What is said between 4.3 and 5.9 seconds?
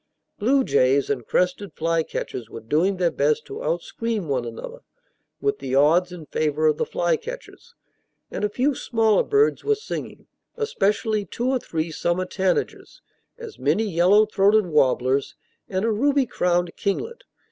another, with the